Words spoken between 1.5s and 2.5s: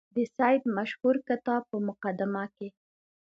په مقدمه